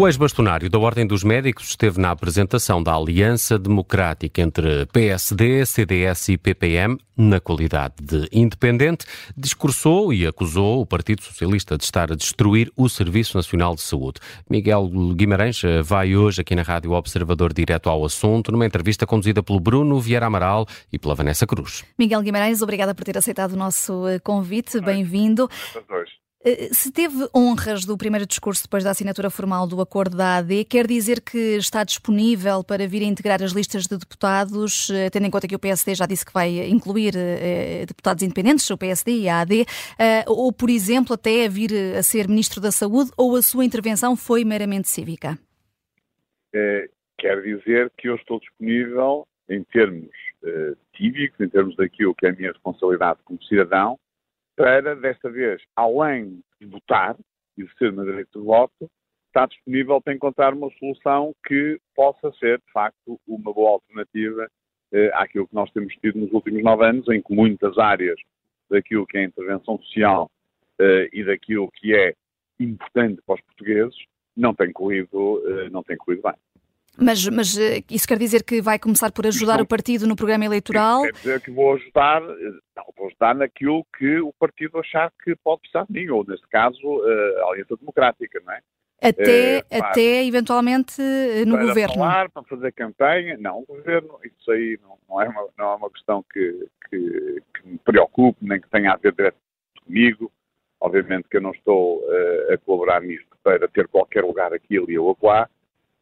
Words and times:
O 0.00 0.08
ex-bastonário 0.08 0.70
da 0.70 0.78
Ordem 0.78 1.06
dos 1.06 1.22
Médicos 1.22 1.68
esteve 1.68 2.00
na 2.00 2.10
apresentação 2.10 2.82
da 2.82 2.94
Aliança 2.94 3.58
Democrática 3.58 4.40
entre 4.40 4.86
PSD, 4.86 5.66
CDS 5.66 6.30
e 6.30 6.38
PPM, 6.38 6.98
na 7.14 7.38
qualidade 7.38 7.96
de 8.00 8.26
independente, 8.32 9.04
discursou 9.36 10.10
e 10.10 10.26
acusou 10.26 10.80
o 10.80 10.86
Partido 10.86 11.22
Socialista 11.22 11.76
de 11.76 11.84
estar 11.84 12.10
a 12.10 12.14
destruir 12.14 12.72
o 12.74 12.88
Serviço 12.88 13.36
Nacional 13.36 13.74
de 13.74 13.82
Saúde. 13.82 14.20
Miguel 14.48 14.88
Guimarães 15.14 15.60
vai 15.84 16.16
hoje 16.16 16.40
aqui 16.40 16.54
na 16.54 16.62
Rádio 16.62 16.92
Observador 16.92 17.52
direto 17.52 17.90
ao 17.90 18.02
assunto, 18.02 18.50
numa 18.50 18.64
entrevista 18.64 19.06
conduzida 19.06 19.42
pelo 19.42 19.60
Bruno 19.60 20.00
Vieira 20.00 20.24
Amaral 20.24 20.66
e 20.90 20.98
pela 20.98 21.14
Vanessa 21.14 21.46
Cruz. 21.46 21.84
Miguel 21.98 22.22
Guimarães, 22.22 22.62
obrigada 22.62 22.94
por 22.94 23.04
ter 23.04 23.18
aceitado 23.18 23.52
o 23.52 23.56
nosso 23.56 24.08
eh, 24.08 24.18
convite. 24.18 24.80
Bem-vindo. 24.80 25.46
Eh, 26.42 26.70
se 26.72 26.90
teve 26.90 27.28
honras 27.36 27.84
do 27.84 27.98
primeiro 27.98 28.26
discurso 28.26 28.62
depois 28.62 28.82
da 28.82 28.90
assinatura 28.90 29.28
formal 29.28 29.66
do 29.66 29.78
acordo 29.80 30.16
da 30.16 30.38
AD, 30.38 30.64
quer 30.64 30.86
dizer 30.86 31.20
que 31.20 31.36
está 31.56 31.84
disponível 31.84 32.64
para 32.64 32.88
vir 32.88 33.02
a 33.02 33.06
integrar 33.06 33.42
as 33.42 33.52
listas 33.52 33.86
de 33.86 33.98
deputados, 33.98 34.88
eh, 34.88 35.10
tendo 35.10 35.26
em 35.26 35.30
conta 35.30 35.46
que 35.46 35.54
o 35.54 35.58
PSD 35.58 35.94
já 35.94 36.06
disse 36.06 36.24
que 36.24 36.32
vai 36.32 36.66
incluir 36.70 37.12
eh, 37.14 37.84
deputados 37.86 38.22
independentes, 38.22 38.68
o 38.70 38.78
PSD 38.78 39.20
e 39.20 39.28
a 39.28 39.40
AD, 39.40 39.66
ou, 40.26 40.50
por 40.50 40.70
exemplo, 40.70 41.12
até 41.12 41.46
vir 41.46 41.72
a 41.98 42.02
ser 42.02 42.26
Ministro 42.26 42.60
da 42.60 42.70
Saúde, 42.70 43.10
ou 43.18 43.36
a 43.36 43.42
sua 43.42 43.64
intervenção 43.64 44.16
foi 44.16 44.42
meramente 44.42 44.88
cívica? 44.88 45.38
É, 46.54 46.88
quer 47.18 47.42
dizer 47.42 47.92
que 47.98 48.08
eu 48.08 48.16
estou 48.16 48.40
disponível 48.40 49.26
em 49.48 49.62
termos 49.64 50.08
cívicos, 50.96 51.38
em 51.38 51.48
termos 51.50 51.76
daquilo 51.76 52.14
que 52.14 52.26
é 52.26 52.30
a 52.30 52.32
minha 52.32 52.50
responsabilidade 52.50 53.20
como 53.24 53.42
cidadão, 53.44 53.98
para, 54.56 54.94
desta 54.96 55.30
vez, 55.30 55.62
além 55.76 56.42
de 56.60 56.66
votar, 56.66 57.16
exercer 57.56 57.90
o 57.90 57.94
meu 57.94 58.04
direito 58.04 58.38
de 58.38 58.44
voto, 58.44 58.90
está 59.28 59.46
disponível 59.46 60.00
para 60.00 60.14
encontrar 60.14 60.52
uma 60.52 60.70
solução 60.78 61.34
que 61.46 61.80
possa 61.94 62.32
ser, 62.32 62.58
de 62.58 62.72
facto, 62.72 63.20
uma 63.26 63.52
boa 63.52 63.72
alternativa 63.72 64.48
eh, 64.92 65.10
àquilo 65.14 65.46
que 65.46 65.54
nós 65.54 65.70
temos 65.72 65.94
tido 65.96 66.18
nos 66.18 66.32
últimos 66.32 66.62
nove 66.62 66.84
anos, 66.84 67.08
em 67.08 67.22
que 67.22 67.34
muitas 67.34 67.78
áreas 67.78 68.18
daquilo 68.68 69.06
que 69.06 69.18
é 69.18 69.24
intervenção 69.24 69.78
social 69.78 70.30
eh, 70.80 71.08
e 71.12 71.24
daquilo 71.24 71.70
que 71.72 71.94
é 71.94 72.14
importante 72.58 73.22
para 73.24 73.36
os 73.36 73.40
portugueses 73.42 73.96
não 74.36 74.54
tem 74.54 74.72
corrido, 74.72 75.42
eh, 75.46 75.70
não 75.70 75.82
tem 75.82 75.96
corrido 75.96 76.22
bem. 76.22 76.34
Mas, 77.00 77.26
mas 77.28 77.58
eh, 77.58 77.82
isso 77.90 78.06
quer 78.06 78.18
dizer 78.18 78.44
que 78.44 78.60
vai 78.60 78.78
começar 78.78 79.10
por 79.10 79.26
ajudar 79.26 79.60
o 79.60 79.66
partido 79.66 80.06
no 80.06 80.14
programa 80.14 80.44
eleitoral? 80.44 81.02
Quer 81.02 81.12
dizer 81.12 81.40
que 81.40 81.50
vou 81.50 81.74
ajudar, 81.74 82.22
eh, 82.22 82.52
não, 82.76 82.84
vou 82.96 83.06
ajudar 83.06 83.34
naquilo 83.34 83.84
que 83.96 84.20
o 84.20 84.32
partido 84.38 84.78
achar 84.78 85.10
que 85.24 85.34
pode 85.36 85.62
precisar 85.62 85.86
de 85.88 85.92
mim, 85.98 86.10
ou 86.10 86.24
neste 86.28 86.46
caso 86.48 86.78
eh, 86.78 87.42
a 87.42 87.46
Aliança 87.50 87.76
Democrática, 87.76 88.40
não 88.44 88.52
é? 88.52 88.60
Até, 89.02 89.64
é, 89.70 89.80
até 89.80 90.26
eventualmente 90.26 91.00
no 91.46 91.56
para 91.56 91.66
governo. 91.66 91.94
Falar, 91.94 92.28
para 92.28 92.42
fazer 92.42 92.70
campanha, 92.72 93.38
não, 93.38 93.60
o 93.60 93.64
governo, 93.66 94.18
isso 94.22 94.50
aí 94.50 94.78
não, 94.82 94.98
não, 95.08 95.22
é, 95.22 95.26
uma, 95.26 95.48
não 95.56 95.72
é 95.72 95.74
uma 95.76 95.90
questão 95.90 96.22
que, 96.30 96.68
que, 96.90 97.42
que, 97.54 97.66
me 97.66 97.78
preocupe, 97.78 98.38
nem 98.42 98.60
que 98.60 98.68
tenha 98.68 98.92
a 98.92 98.96
ver 98.96 99.14
direto 99.14 99.38
comigo. 99.86 100.30
Obviamente 100.78 101.28
que 101.30 101.38
eu 101.38 101.40
não 101.40 101.52
estou 101.52 102.00
uh, 102.00 102.52
a 102.52 102.58
colaborar 102.58 103.00
nisto 103.00 103.26
para 103.42 103.66
ter 103.68 103.88
qualquer 103.88 104.22
lugar 104.22 104.52
aqui, 104.52 104.76
ali 104.76 104.98
ou 104.98 105.10
acolá. 105.10 105.48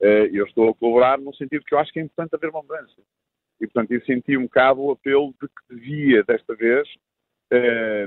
Eh, 0.01 0.31
eu 0.33 0.45
estou 0.47 0.71
a 0.71 0.75
colaborar 0.75 1.19
no 1.19 1.35
sentido 1.35 1.65
que 1.65 1.75
eu 1.75 1.79
acho 1.79 1.93
que 1.93 1.99
é 1.99 2.03
importante 2.03 2.35
haver 2.35 2.51
uma 2.51 2.63
mudança. 2.63 3.01
E, 3.61 3.67
portanto, 3.67 3.91
eu 3.93 4.01
senti 4.03 4.37
um 4.37 4.45
bocado 4.45 4.81
o 4.81 4.93
apelo 4.93 5.35
de 5.43 5.49
que 5.49 5.75
devia, 5.75 6.23
desta 6.23 6.55
vez, 6.55 6.89
eh, 7.51 8.07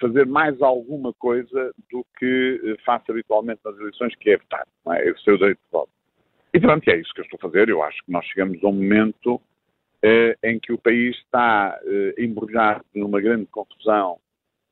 fazer 0.00 0.26
mais 0.26 0.60
alguma 0.62 1.12
coisa 1.14 1.72
do 1.90 2.04
que 2.18 2.60
eh, 2.64 2.76
faço 2.84 3.10
habitualmente 3.10 3.60
nas 3.64 3.76
eleições, 3.78 4.14
que 4.16 4.30
é 4.30 4.38
votar, 4.38 4.66
não 4.84 4.94
é? 4.94 5.10
o 5.10 5.18
seu 5.18 5.36
direito 5.36 5.58
de 5.58 5.70
voto. 5.70 5.90
E, 6.54 6.60
portanto, 6.60 6.88
é 6.88 6.96
isso 6.96 7.12
que 7.12 7.20
eu 7.20 7.24
estou 7.24 7.38
a 7.38 7.42
fazer. 7.42 7.68
Eu 7.68 7.82
acho 7.82 7.98
que 8.04 8.10
nós 8.10 8.24
chegamos 8.26 8.62
a 8.64 8.68
um 8.68 8.72
momento 8.72 9.40
em 10.42 10.60
que 10.60 10.72
o 10.72 10.78
país 10.78 11.16
está 11.16 11.78
embrulhado 12.16 12.84
numa 12.94 13.20
grande 13.20 13.46
confusão 13.46 14.18
eh, 14.18 14.25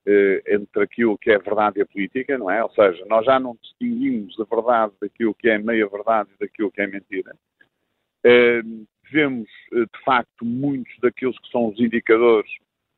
entre 0.06 0.82
aquilo 0.82 1.16
que 1.16 1.31
é 1.31 1.38
verdade 1.38 1.78
e 1.78 1.82
a 1.82 1.87
política, 1.87 2.37
não 2.37 2.50
é? 2.50 2.62
Ou 2.62 2.70
seja, 2.70 3.04
nós 3.06 3.25
já 3.25 3.41
não 3.41 3.56
distinguimos 3.62 4.38
a 4.38 4.44
verdade 4.44 4.92
daquilo 5.00 5.34
que 5.34 5.48
é 5.48 5.59
meia-verdade 5.59 6.31
e 6.34 6.38
daquilo 6.38 6.70
que 6.70 6.81
é 6.82 6.87
mentira. 6.87 7.34
Eh, 8.25 8.62
vemos, 9.12 9.48
eh, 9.72 9.81
de 9.81 10.04
facto, 10.04 10.44
muitos 10.44 10.98
daqueles 11.00 11.38
que 11.38 11.50
são 11.50 11.69
os 11.69 11.78
indicadores, 11.78 12.50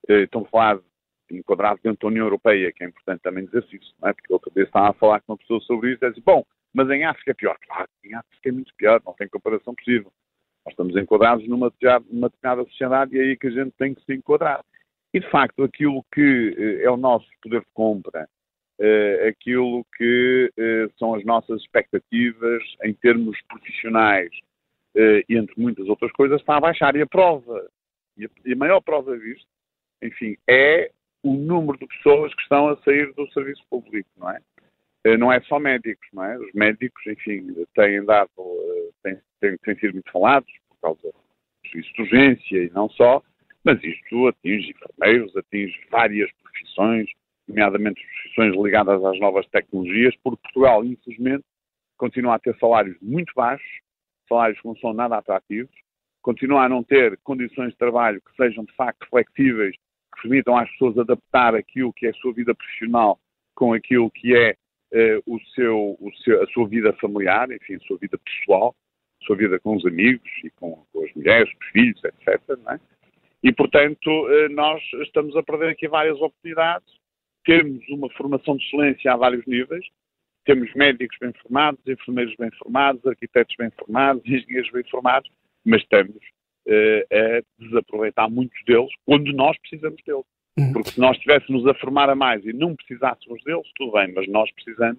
eh, 0.09 0.23
estão 0.23 0.43
a 0.43 0.49
falar 0.49 0.81
enquadrados 1.31 1.83
dentro 1.83 2.03
da 2.03 2.07
União 2.09 2.27
Europeia, 2.27 2.73
que 2.73 2.85
é 2.85 2.87
importante 2.87 3.23
também 3.23 3.45
dizer 3.45 3.67
isso, 3.73 3.95
não 4.01 4.09
é? 4.09 4.13
Porque 4.13 4.33
outra 4.33 4.53
vez 4.55 4.69
estava 4.69 4.91
a 4.91 4.93
falar 4.93 5.21
com 5.23 5.33
uma 5.33 5.39
pessoa 5.39 5.61
sobre 5.63 5.93
isso 5.93 6.05
e 6.05 6.09
disse, 6.09 6.23
bom, 6.25 6.45
mas 6.73 6.89
em 6.91 7.05
África 7.05 7.33
é 7.33 7.35
pior. 7.35 7.59
Claro, 7.67 7.89
em 8.05 8.15
África 8.15 8.49
é 8.49 8.53
muito 8.53 8.73
pior, 8.77 9.03
não 9.05 9.15
tem 9.15 9.29
comparação 9.29 9.75
possível. 9.75 10.13
Nós 10.65 10.73
estamos 10.73 10.97
enquadrados 10.97 11.47
numa, 11.49 11.73
numa 12.11 12.29
determinada 12.29 12.69
sociedade 12.69 13.17
e 13.17 13.19
é 13.19 13.23
aí 13.23 13.37
que 13.37 13.49
a 13.49 13.51
gente 13.51 13.73
tem 13.73 13.95
que 13.95 14.05
se 14.05 14.15
enquadrar. 14.15 14.65
E, 15.17 15.21
de 15.21 15.31
facto, 15.31 15.63
aquilo 15.63 16.05
que 16.13 16.55
eh, 16.59 16.85
é 16.85 16.91
o 16.91 16.97
nosso 16.99 17.27
poder 17.43 17.61
de 17.61 17.67
compra, 17.73 18.29
eh, 18.79 19.29
aquilo 19.29 19.83
que 19.97 20.53
eh, 20.55 20.89
são 20.99 21.15
as 21.15 21.25
nossas 21.25 21.63
expectativas 21.63 22.63
em 22.85 22.93
termos 22.93 23.41
profissionais, 23.49 24.29
entre 25.29 25.55
muitas 25.59 25.87
outras 25.89 26.11
coisas, 26.13 26.41
está 26.41 26.57
a 26.57 26.61
baixar. 26.61 26.97
E 26.97 27.03
a 27.03 27.07
prova, 27.07 27.67
e 28.19 28.53
a 28.53 28.57
maior 28.57 28.81
prova 28.83 29.19
disto, 29.19 29.47
enfim, 30.03 30.37
é 30.49 30.91
o 31.23 31.35
número 31.35 31.79
de 31.79 31.87
pessoas 31.87 32.35
que 32.35 32.43
estão 32.43 32.69
a 32.69 32.77
sair 32.79 33.13
do 33.15 33.31
serviço 33.33 33.63
público, 33.71 34.09
não 34.19 34.31
é? 34.31 34.39
Não 35.19 35.33
é 35.33 35.41
só 35.43 35.59
médicos, 35.59 36.07
não 36.13 36.25
é? 36.25 36.39
Os 36.39 36.53
médicos, 36.53 37.07
enfim, 37.07 37.55
têm 37.75 38.05
dado, 38.05 38.31
têm, 39.03 39.19
têm, 39.41 39.57
têm 39.59 39.75
sido 39.77 39.95
muito 39.95 40.11
falados 40.11 40.51
por 40.69 40.81
causa 40.81 41.03
do 41.03 41.71
serviço 41.71 41.93
de 41.95 42.03
urgência 42.03 42.65
e 42.65 42.71
não 42.71 42.89
só, 42.89 43.23
mas 43.67 43.83
isto 43.83 44.29
atinge 44.29 44.71
enfermeiros, 44.71 45.37
atinge 45.37 45.77
várias 45.91 46.31
profissões, 46.41 47.09
nomeadamente 47.49 48.01
profissões 48.01 48.55
ligadas 48.63 49.05
às 49.05 49.19
novas 49.19 49.45
tecnologias, 49.49 50.15
porque 50.23 50.41
Portugal, 50.41 50.85
infelizmente, 50.85 51.45
continua 51.99 52.37
a 52.37 52.39
ter 52.39 52.57
salários 52.59 52.97
muito 53.03 53.33
baixos, 53.35 53.67
salários 54.29 54.61
que 54.61 54.69
não 54.69 54.77
são 54.77 54.93
nada 54.93 55.17
atrativos, 55.17 55.75
continua 56.23 56.65
a 56.65 56.69
não 56.69 56.85
ter 56.85 57.19
condições 57.25 57.71
de 57.71 57.77
trabalho 57.77 58.21
que 58.21 58.37
sejam 58.37 58.65
de 58.65 58.73
facto 58.75 59.05
flexíveis, 59.11 59.75
que 60.15 60.23
permitam 60.23 60.57
às 60.57 60.71
pessoas 60.71 60.99
adaptar 60.99 61.57
aquilo 61.57 61.93
que 61.93 62.07
é 62.07 62.11
a 62.11 62.15
sua 62.15 62.33
vida 62.33 62.55
profissional 62.55 63.19
com 63.57 63.73
aquilo 63.73 64.09
que 64.13 64.33
é 64.37 64.53
uh, 64.93 65.35
o 65.35 65.41
seu, 65.57 65.97
o 66.01 66.13
seu, 66.23 66.41
a 66.41 66.47
sua 66.49 66.69
vida 66.69 66.93
familiar, 67.01 67.51
enfim, 67.51 67.75
a 67.75 67.81
sua 67.81 67.99
vida 67.99 68.17
pessoal, 68.19 68.77
a 69.23 69.25
sua 69.25 69.37
vida 69.37 69.59
com 69.59 69.75
os 69.75 69.85
amigos 69.85 70.31
e 70.45 70.51
com, 70.51 70.87
com 70.93 71.05
as 71.05 71.13
mulheres, 71.15 71.53
os 71.61 71.67
filhos, 71.71 72.05
etc. 72.05 72.41
Não 72.65 72.73
é? 72.73 72.81
E, 73.47 73.53
portanto, 73.53 74.11
eh, 74.29 74.49
nós 74.49 74.83
estamos 75.05 75.37
a 75.37 75.43
perder 75.43 75.69
aqui 75.69 75.87
várias 75.87 76.17
oportunidades. 76.17 76.93
Temos 77.45 77.89
uma 77.91 78.11
formação 78.11 78.57
de 78.57 78.65
excelência 78.65 79.13
a 79.13 79.17
vários 79.17 79.47
níveis. 79.47 79.87
Temos 80.45 80.75
médicos 80.75 81.17
bem 81.21 81.33
formados, 81.41 81.81
enfermeiros 81.87 82.35
bem 82.41 82.51
formados, 82.59 83.07
arquitetos 83.07 83.55
bem 83.57 83.71
formados, 83.79 84.21
engenheiros 84.27 84.73
bem 84.73 84.83
formados, 84.91 85.31
mas 85.65 85.81
estamos 85.81 86.17
uh, 86.17 87.07
a 87.13 87.65
desaproveitar 87.65 88.29
muitos 88.29 88.61
deles 88.65 88.91
quando 89.05 89.33
nós 89.33 89.57
precisamos 89.61 90.03
deles. 90.05 90.25
Uhum. 90.59 90.73
Porque 90.73 90.91
se 90.91 91.01
nós 91.01 91.17
estivéssemos 91.17 91.65
a 91.69 91.75
formar 91.75 92.11
a 92.11 92.17
mais 92.17 92.45
e 92.45 92.53
não 92.53 92.75
precisássemos 92.75 93.45
deles, 93.45 93.71
tudo 93.77 93.93
bem, 93.93 94.13
mas 94.13 94.27
nós 94.27 94.51
precisamos 94.55 94.99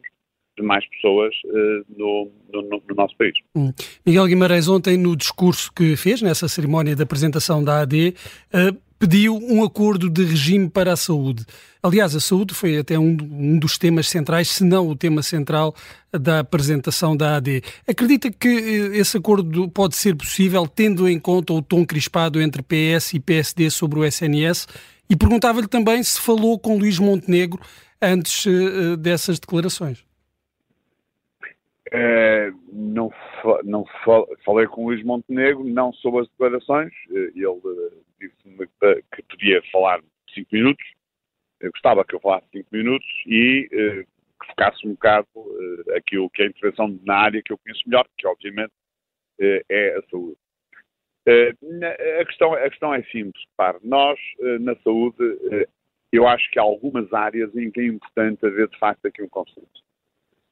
de 0.57 0.63
mais 0.63 0.83
pessoas 0.89 1.33
uh, 1.45 1.85
no, 1.97 2.31
no, 2.51 2.61
no, 2.61 2.95
nosso 2.95 3.15
país. 3.15 3.33
Hum. 3.55 3.71
Miguel 4.05 4.27
Guimarães, 4.27 4.67
ontem 4.67 4.97
no 4.97 5.15
discurso 5.15 5.71
que 5.71 5.95
fez, 5.95 6.21
nessa 6.21 6.47
cerimónia 6.47 6.95
da 6.95 7.03
apresentação 7.03 7.63
da 7.63 7.81
AD, 7.81 8.15
uh, 8.53 8.77
pediu 8.99 9.37
um 9.37 9.63
acordo 9.63 10.09
de 10.09 10.23
regime 10.23 10.69
para 10.69 10.93
a 10.93 10.97
saúde. 10.97 11.45
Aliás, 11.83 12.15
a 12.15 12.19
saúde 12.19 12.53
foi 12.53 12.77
até 12.77 12.97
um, 12.97 13.15
um, 13.21 13.59
dos 13.59 13.77
temas 13.77 14.09
centrais, 14.09 14.49
se 14.49 14.63
não 14.63 14.87
o 14.87 14.95
tema 14.95 15.21
central 15.21 15.75
da 16.11 16.39
apresentação 16.39 17.15
da 17.15 17.35
AD. 17.35 17.61
Acredita 17.87 18.31
que 18.31 18.47
eh, 18.47 18.97
esse 18.97 19.17
acordo 19.17 19.69
pode 19.69 19.95
ser 19.95 20.15
possível 20.15 20.67
tendo 20.67 21.07
em 21.07 21.19
conta 21.19 21.53
o 21.53 21.61
tom 21.61 21.85
crispado 21.85 22.41
entre 22.41 22.63
PS 22.63 23.13
e 23.13 23.19
PSD 23.19 23.69
sobre 23.69 23.99
o 23.99 24.05
SNS? 24.05 24.67
E 25.09 25.15
perguntava-lhe 25.15 25.67
também 25.67 26.01
se 26.01 26.19
falou 26.19 26.57
com 26.57 26.77
Luís 26.77 26.97
Montenegro 26.97 27.61
antes 28.01 28.45
uh, 28.45 28.97
dessas 28.97 29.39
declarações. 29.39 30.06
É, 31.91 32.51
não, 32.71 33.11
não 33.63 33.85
falei 34.43 34.67
com 34.67 34.83
o 34.83 34.87
Luís 34.87 35.03
Montenegro, 35.03 35.63
não 35.63 35.93
sobre 35.93 36.21
as 36.21 36.29
declarações. 36.29 36.91
Eh, 37.11 37.31
ele 37.35 37.61
eh, 37.65 37.93
disse-me 38.19 38.67
que 39.13 39.23
podia 39.23 39.61
falar 39.71 40.01
cinco 40.33 40.49
minutos. 40.51 40.85
Eu 41.59 41.71
gostava 41.71 42.05
que 42.05 42.15
eu 42.15 42.19
falasse 42.19 42.47
cinco 42.51 42.67
minutos 42.71 43.07
e 43.25 43.67
que 43.69 44.47
focasse 44.49 44.87
um 44.87 44.91
bocado 44.91 45.27
aquilo 45.95 46.29
que 46.29 46.43
é 46.43 46.45
a 46.45 46.49
intervenção 46.49 46.99
na 47.03 47.15
área 47.15 47.41
que 47.41 47.51
eu 47.51 47.57
conheço 47.57 47.81
melhor, 47.87 48.07
que 48.17 48.27
obviamente 48.27 48.71
é 49.39 49.97
a 49.97 50.01
saúde. 50.09 50.37
A 52.19 52.25
questão, 52.25 52.53
a 52.53 52.69
questão 52.69 52.93
é 52.93 53.01
simples, 53.03 53.43
para 53.55 53.79
nós 53.81 54.19
na 54.59 54.75
saúde 54.77 55.17
eu 56.11 56.27
acho 56.27 56.49
que 56.51 56.59
há 56.59 56.61
algumas 56.61 57.11
áreas 57.11 57.55
em 57.55 57.71
que 57.71 57.81
é 57.81 57.87
importante 57.87 58.45
haver 58.45 58.67
de 58.67 58.77
facto 58.77 59.05
aqui 59.05 59.23
um 59.23 59.29
consenso. 59.29 59.86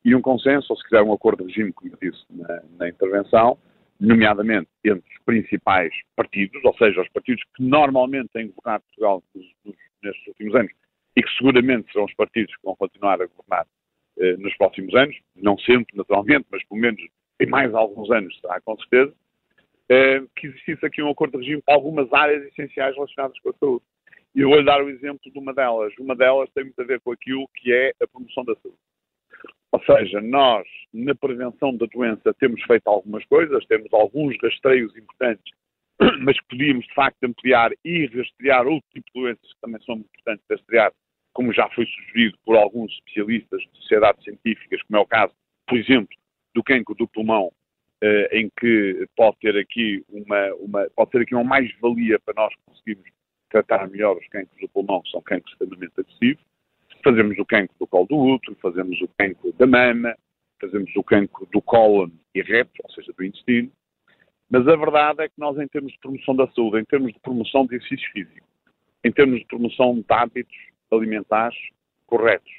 E 0.05 0.13
um 0.13 0.21
consenso, 0.21 0.67
ou 0.71 0.77
se 0.77 0.83
quiser 0.83 1.01
um 1.01 1.11
acordo 1.11 1.43
de 1.43 1.51
regime, 1.51 1.73
como 1.73 1.91
eu 1.91 2.11
disse 2.11 2.23
na, 2.29 2.61
na 2.77 2.87
intervenção, 2.87 3.57
nomeadamente 3.99 4.69
entre 4.85 5.03
os 5.11 5.23
principais 5.25 5.91
partidos, 6.15 6.63
ou 6.63 6.77
seja, 6.77 7.01
os 7.01 7.09
partidos 7.09 7.43
que 7.55 7.63
normalmente 7.63 8.29
têm 8.31 8.51
governado 8.51 8.83
Portugal 8.83 9.23
nos, 9.33 9.45
nos, 9.65 9.75
nestes 10.03 10.27
últimos 10.27 10.55
anos 10.55 10.71
e 11.17 11.23
que 11.23 11.31
seguramente 11.37 11.91
serão 11.91 12.05
os 12.05 12.13
partidos 12.13 12.55
que 12.55 12.63
vão 12.63 12.75
continuar 12.75 13.19
a 13.19 13.25
governar 13.25 13.65
eh, 14.19 14.37
nos 14.37 14.55
próximos 14.57 14.93
anos, 14.93 15.17
não 15.35 15.57
sempre, 15.57 15.97
naturalmente, 15.97 16.45
mas 16.51 16.63
pelo 16.65 16.81
menos 16.81 17.01
em 17.39 17.47
mais 17.47 17.73
alguns 17.73 18.11
anos 18.11 18.37
será 18.39 18.61
com 18.61 18.77
certeza, 18.77 19.13
eh, 19.89 20.21
que 20.35 20.47
existisse 20.47 20.85
aqui 20.85 21.01
um 21.01 21.09
acordo 21.09 21.39
de 21.39 21.45
regime 21.45 21.63
com 21.65 21.73
algumas 21.73 22.13
áreas 22.13 22.45
essenciais 22.45 22.93
relacionadas 22.93 23.39
com 23.39 23.49
a 23.49 23.53
saúde. 23.53 23.85
E 24.35 24.41
eu 24.41 24.49
vou-lhe 24.49 24.65
dar 24.65 24.83
o 24.83 24.89
exemplo 24.89 25.31
de 25.31 25.39
uma 25.39 25.53
delas. 25.53 25.93
Uma 25.97 26.15
delas 26.15 26.49
tem 26.53 26.65
muito 26.65 26.79
a 26.81 26.85
ver 26.85 26.99
com 26.99 27.11
aquilo 27.11 27.47
que 27.55 27.71
é 27.71 27.93
a 28.01 28.07
promoção 28.07 28.43
da 28.43 28.53
saúde. 28.55 28.77
Ou 29.75 29.83
seja, 29.83 30.21
nós, 30.21 30.65
na 30.93 31.13
prevenção 31.13 31.75
da 31.75 31.85
doença, 31.87 32.33
temos 32.39 32.63
feito 32.63 32.87
algumas 32.87 33.25
coisas, 33.25 33.65
temos 33.65 33.93
alguns 33.93 34.33
rastreios 34.41 34.95
importantes, 34.95 35.53
mas 36.23 36.39
podíamos, 36.47 36.85
de 36.85 36.93
facto, 36.93 37.21
ampliar 37.25 37.71
e 37.83 38.05
rastrear 38.05 38.65
outro 38.65 38.87
tipo 38.93 39.05
de 39.13 39.21
doenças 39.21 39.53
que 39.53 39.59
também 39.59 39.81
são 39.81 39.95
importantes 39.95 40.45
rastrear, 40.49 40.93
como 41.33 41.51
já 41.51 41.69
foi 41.71 41.85
sugerido 41.87 42.37
por 42.45 42.55
alguns 42.55 42.89
especialistas 42.93 43.63
de 43.63 43.81
sociedades 43.81 44.23
científicas, 44.23 44.81
como 44.83 44.97
é 44.97 45.01
o 45.01 45.05
caso, 45.05 45.33
por 45.67 45.77
exemplo, 45.77 46.15
do 46.53 46.63
cancro 46.63 46.95
do 46.95 47.09
pulmão, 47.09 47.51
eh, 48.01 48.29
em 48.39 48.49
que 48.57 49.05
pode 49.13 49.35
ter 49.41 49.57
aqui 49.57 50.05
uma, 50.07 50.53
uma 50.53 50.89
pode 50.95 51.11
ter 51.11 51.21
aqui 51.23 51.35
uma 51.35 51.43
mais-valia 51.43 52.17
para 52.19 52.33
nós 52.33 52.53
conseguirmos 52.65 53.09
tratar 53.49 53.89
melhor 53.89 54.15
os 54.15 54.27
cancros 54.29 54.57
do 54.61 54.69
pulmão, 54.69 55.01
que 55.01 55.11
são 55.11 55.21
cancros 55.21 55.51
extremamente 55.51 55.99
agressivos. 55.99 56.45
Fazemos 57.05 57.37
o 57.37 57.45
cancro 57.45 57.75
do 57.79 57.85
colo 57.85 58.07
do 58.07 58.17
útero, 58.17 58.57
fazemos 58.59 58.99
o 58.99 59.07
cancro 59.15 59.53
da 59.53 59.67
mama, 59.67 60.15
fazemos 60.59 60.91
o 60.95 61.03
cancro 61.03 61.47
do 61.53 61.61
cólon 61.61 62.09
e 62.33 62.41
reto, 62.41 62.81
ou 62.83 62.89
seja, 62.89 63.13
do 63.15 63.23
intestino. 63.23 63.71
Mas 64.49 64.67
a 64.67 64.75
verdade 64.75 65.21
é 65.21 65.27
que 65.29 65.35
nós, 65.37 65.55
em 65.59 65.67
termos 65.67 65.91
de 65.91 65.99
promoção 65.99 66.35
da 66.35 66.47
saúde, 66.47 66.79
em 66.79 66.85
termos 66.85 67.13
de 67.13 67.19
promoção 67.19 67.67
de 67.67 67.75
exercício 67.75 68.11
físico, 68.11 68.47
em 69.03 69.11
termos 69.11 69.37
de 69.39 69.45
promoção 69.45 69.93
de 69.93 70.05
hábitos 70.09 70.57
alimentares 70.91 71.57
corretos, 72.07 72.51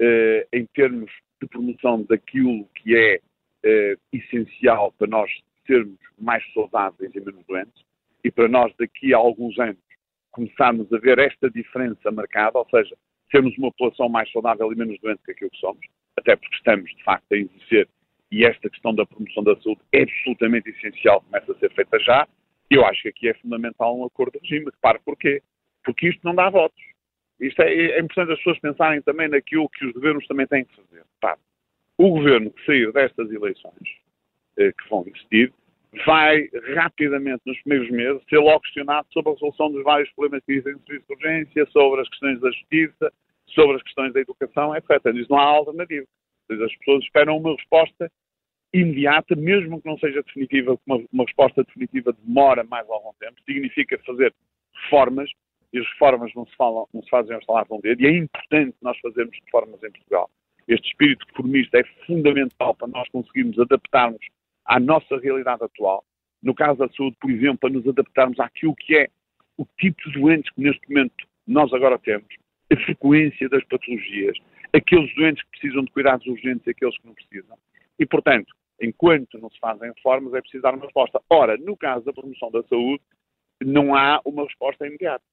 eh, 0.00 0.48
em 0.52 0.66
termos 0.66 1.12
de 1.40 1.46
promoção 1.46 2.02
daquilo 2.02 2.64
que 2.74 2.96
é 2.96 3.20
eh, 3.64 3.96
essencial 4.12 4.90
para 4.98 5.06
nós 5.06 5.30
sermos 5.64 6.00
mais 6.18 6.42
saudáveis 6.52 7.14
e 7.14 7.20
menos 7.20 7.46
doentes, 7.46 7.84
e 8.24 8.32
para 8.32 8.48
nós, 8.48 8.74
daqui 8.80 9.14
a 9.14 9.18
alguns 9.18 9.56
anos, 9.60 9.78
começarmos 10.32 10.92
a 10.92 10.98
ver 10.98 11.20
esta 11.20 11.48
diferença 11.48 12.10
marcada, 12.10 12.58
ou 12.58 12.68
seja, 12.68 12.96
sermos 13.30 13.56
uma 13.58 13.70
população 13.72 14.08
mais 14.08 14.30
saudável 14.30 14.72
e 14.72 14.76
menos 14.76 14.98
doente 15.00 15.22
que 15.24 15.32
aquilo 15.32 15.50
que 15.50 15.58
somos, 15.58 15.84
até 16.16 16.36
porque 16.36 16.54
estamos, 16.56 16.90
de 16.90 17.04
facto, 17.04 17.32
a 17.32 17.36
exercer, 17.36 17.88
e 18.30 18.44
esta 18.44 18.68
questão 18.68 18.94
da 18.94 19.06
promoção 19.06 19.44
da 19.44 19.56
saúde 19.60 19.80
é 19.92 20.02
absolutamente 20.02 20.70
essencial, 20.70 21.20
começa 21.22 21.52
a 21.52 21.58
ser 21.58 21.72
feita 21.72 21.98
já, 22.00 22.26
eu 22.70 22.84
acho 22.84 23.02
que 23.02 23.08
aqui 23.08 23.28
é 23.28 23.34
fundamental 23.34 23.96
um 23.96 24.04
acordo 24.04 24.32
de 24.32 24.38
regime. 24.40 24.66
Repare 24.66 24.98
porquê? 25.04 25.42
Porque 25.84 26.08
isto 26.08 26.20
não 26.24 26.34
dá 26.34 26.50
votos. 26.50 26.82
Isto 27.40 27.62
é, 27.62 27.72
é 27.72 28.00
importante 28.00 28.32
as 28.32 28.38
pessoas 28.38 28.58
pensarem 28.58 29.02
também 29.02 29.28
naquilo 29.28 29.68
que 29.68 29.86
os 29.86 29.92
governos 29.92 30.26
também 30.26 30.46
têm 30.46 30.64
que 30.64 30.74
fazer. 30.74 31.04
Repare, 31.14 31.38
o 31.98 32.10
governo 32.10 32.50
que 32.50 32.64
sair 32.64 32.92
destas 32.92 33.30
eleições, 33.30 33.88
eh, 34.58 34.72
que 34.72 34.88
vão 34.88 35.04
existir, 35.06 35.52
vai 36.04 36.48
rapidamente, 36.74 37.42
nos 37.46 37.60
primeiros 37.62 37.90
meses, 37.90 38.22
ser 38.28 38.38
logo 38.38 38.60
questionado 38.60 39.06
sobre 39.12 39.30
a 39.30 39.34
resolução 39.34 39.70
dos 39.70 39.82
vários 39.84 40.10
problemas 40.12 40.44
que 40.44 40.52
existem 40.52 40.76
de 40.86 41.02
urgência, 41.08 41.66
sobre 41.66 42.00
as 42.00 42.08
questões 42.08 42.40
da 42.40 42.50
justiça, 42.50 43.12
sobre 43.48 43.76
as 43.76 43.82
questões 43.82 44.12
da 44.12 44.20
educação, 44.20 44.76
etc. 44.76 44.90
Isso 45.14 45.30
não 45.30 45.38
há 45.38 45.44
alternativa. 45.44 46.06
As 46.50 46.76
pessoas 46.76 47.04
esperam 47.04 47.38
uma 47.38 47.54
resposta 47.54 48.10
imediata, 48.72 49.34
mesmo 49.34 49.80
que 49.80 49.88
não 49.88 49.98
seja 49.98 50.22
definitiva, 50.22 50.78
uma, 50.86 51.02
uma 51.12 51.24
resposta 51.24 51.64
definitiva 51.64 52.14
demora 52.24 52.64
mais 52.64 52.88
algum 52.90 53.12
tempo, 53.18 53.40
significa 53.44 53.98
fazer 54.04 54.34
reformas, 54.74 55.30
e 55.72 55.78
as 55.78 55.86
reformas 55.86 56.32
não 56.34 56.46
se, 56.46 56.54
falam, 56.56 56.86
não 56.92 57.02
se 57.02 57.08
fazem 57.08 57.34
ao 57.34 57.40
estalar 57.40 57.64
de 57.66 57.72
um 57.72 57.80
dedo, 57.80 58.02
e 58.02 58.06
é 58.06 58.10
importante 58.10 58.76
nós 58.82 58.98
fazermos 58.98 59.36
reformas 59.44 59.82
em 59.82 59.90
Portugal. 59.90 60.30
Este 60.68 60.88
espírito 60.88 61.24
reformista 61.28 61.78
é 61.78 61.84
fundamental 62.06 62.74
para 62.74 62.88
nós 62.88 63.08
conseguirmos 63.10 63.58
adaptarmos 63.58 64.20
à 64.66 64.80
nossa 64.80 65.18
realidade 65.18 65.64
atual. 65.64 66.04
No 66.42 66.54
caso 66.54 66.78
da 66.78 66.88
saúde, 66.88 67.16
por 67.20 67.30
exemplo, 67.30 67.58
para 67.58 67.70
nos 67.70 67.86
adaptarmos 67.88 68.38
àquilo 68.38 68.74
que 68.74 68.96
é 68.96 69.08
o 69.56 69.64
tipo 69.78 70.10
de 70.10 70.20
doentes 70.20 70.50
que 70.52 70.60
neste 70.60 70.88
momento 70.88 71.26
nós 71.46 71.72
agora 71.72 71.98
temos, 71.98 72.28
a 72.72 72.76
frequência 72.76 73.48
das 73.48 73.64
patologias, 73.64 74.36
aqueles 74.72 75.14
doentes 75.14 75.42
que 75.44 75.50
precisam 75.50 75.84
de 75.84 75.90
cuidados 75.92 76.26
urgentes 76.26 76.66
e 76.66 76.70
aqueles 76.70 76.96
que 76.98 77.06
não 77.06 77.14
precisam. 77.14 77.56
E, 77.98 78.04
portanto, 78.04 78.52
enquanto 78.80 79.38
não 79.38 79.48
se 79.50 79.58
fazem 79.58 79.92
reformas, 79.92 80.34
é 80.34 80.40
preciso 80.40 80.62
dar 80.62 80.74
uma 80.74 80.84
resposta. 80.84 81.20
Ora, 81.30 81.56
no 81.56 81.76
caso 81.76 82.04
da 82.04 82.12
promoção 82.12 82.50
da 82.50 82.62
saúde, 82.64 83.02
não 83.64 83.94
há 83.94 84.20
uma 84.24 84.44
resposta 84.44 84.86
imediata. 84.86 85.24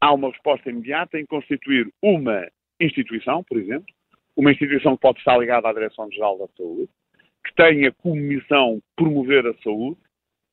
Há 0.00 0.12
uma 0.12 0.30
resposta 0.30 0.70
imediata 0.70 1.18
em 1.18 1.26
constituir 1.26 1.92
uma 2.00 2.46
instituição, 2.80 3.42
por 3.42 3.58
exemplo, 3.58 3.86
uma 4.36 4.52
instituição 4.52 4.94
que 4.94 5.02
pode 5.02 5.18
estar 5.18 5.36
ligada 5.36 5.68
à 5.68 5.72
Direção-Geral 5.72 6.38
da 6.38 6.46
Saúde, 6.56 6.88
que 7.48 7.54
tenha 7.54 7.92
como 7.92 8.16
missão 8.16 8.80
promover 8.96 9.46
a 9.46 9.54
saúde, 9.62 9.96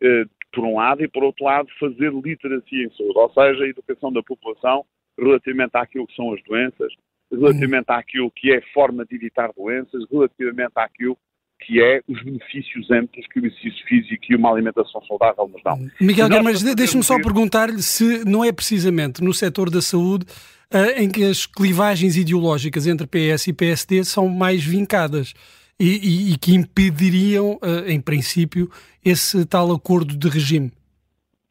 eh, 0.02 0.26
por 0.54 0.64
um 0.64 0.76
lado, 0.76 1.04
e 1.04 1.08
por 1.08 1.24
outro 1.24 1.46
lado, 1.46 1.68
fazer 1.80 2.12
literacia 2.14 2.86
em 2.86 2.90
saúde, 2.96 3.18
ou 3.18 3.34
seja, 3.34 3.64
a 3.64 3.68
educação 3.68 4.12
da 4.12 4.24
população 4.24 4.86
relativamente 5.20 5.76
àquilo 5.76 6.08
que 6.08 6.16
são 6.16 6.34
as 6.34 6.42
doenças, 6.44 6.92
relativamente 7.32 7.90
àquilo 7.90 8.32
que 8.32 8.52
é 8.52 8.62
forma 8.74 9.06
de 9.06 9.16
evitar 9.16 9.52
doenças, 9.56 10.04
relativamente 10.12 10.74
àquilo 10.76 11.18
que 11.62 11.82
é 11.82 12.02
os 12.08 12.22
benefícios 12.22 12.92
amplos 12.92 13.26
que 13.28 13.40
o 13.40 13.46
exercício 13.46 13.86
físico 13.88 14.26
e 14.30 14.36
uma 14.36 14.52
alimentação 14.52 15.02
saudável 15.06 15.48
nos 15.48 15.64
dão. 15.64 15.78
Miguel 16.02 16.28
Guimarães, 16.30 16.62
deixe-me 16.76 17.04
só 17.04 17.16
perguntar-lhe 17.16 17.82
se 17.82 18.26
não 18.26 18.44
é 18.44 18.52
precisamente 18.52 19.24
no 19.24 19.34
setor 19.34 19.70
da 19.70 19.82
saúde 19.82 20.26
uh, 20.74 21.02
em 21.02 21.10
que 21.10 21.24
as 21.24 21.46
clivagens 21.46 22.18
ideológicas 22.18 22.86
entre 22.88 23.08
PS 23.08 23.48
e 23.48 23.54
PSD 23.54 24.04
são 24.04 24.28
mais 24.28 24.64
vincadas 24.64 25.34
e, 25.80 25.86
e, 25.86 26.34
e 26.34 26.38
que 26.38 26.54
impediriam, 26.54 27.56
uh, 27.56 27.88
em 27.88 28.02
princípio, 28.02 28.70
esse 29.04 29.48
tal 29.48 29.72
acordo 29.72 30.18
de 30.18 30.30
regime. 30.30 30.72